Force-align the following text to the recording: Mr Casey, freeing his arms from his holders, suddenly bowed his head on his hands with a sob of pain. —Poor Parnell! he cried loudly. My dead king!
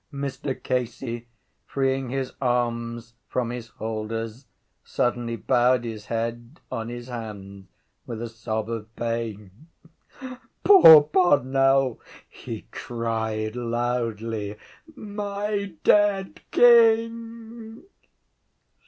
Mr 0.11 0.57
Casey, 0.63 1.27
freeing 1.67 2.09
his 2.09 2.33
arms 2.41 3.13
from 3.29 3.51
his 3.51 3.67
holders, 3.67 4.47
suddenly 4.83 5.35
bowed 5.35 5.83
his 5.83 6.07
head 6.07 6.59
on 6.71 6.89
his 6.89 7.07
hands 7.07 7.67
with 8.07 8.19
a 8.19 8.27
sob 8.27 8.67
of 8.67 8.95
pain. 8.95 9.67
—Poor 10.63 11.03
Parnell! 11.03 11.99
he 12.27 12.63
cried 12.71 13.55
loudly. 13.55 14.55
My 14.95 15.73
dead 15.83 16.39
king! 16.49 17.83